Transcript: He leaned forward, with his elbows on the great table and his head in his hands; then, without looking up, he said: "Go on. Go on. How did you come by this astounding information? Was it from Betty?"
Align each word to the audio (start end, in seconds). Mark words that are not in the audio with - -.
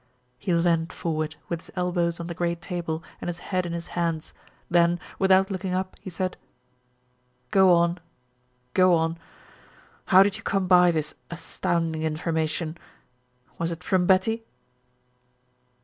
He 0.39 0.51
leaned 0.51 0.91
forward, 0.91 1.35
with 1.47 1.59
his 1.61 1.71
elbows 1.75 2.19
on 2.19 2.25
the 2.25 2.33
great 2.33 2.59
table 2.59 3.03
and 3.21 3.27
his 3.27 3.37
head 3.37 3.67
in 3.67 3.73
his 3.73 3.85
hands; 3.93 4.33
then, 4.67 4.99
without 5.19 5.51
looking 5.51 5.75
up, 5.75 5.95
he 6.01 6.09
said: 6.09 6.37
"Go 7.51 7.71
on. 7.73 7.99
Go 8.73 8.95
on. 8.95 9.19
How 10.05 10.23
did 10.23 10.37
you 10.37 10.41
come 10.41 10.65
by 10.65 10.89
this 10.89 11.13
astounding 11.29 12.01
information? 12.01 12.79
Was 13.59 13.71
it 13.71 13.83
from 13.83 14.07
Betty?" 14.07 14.43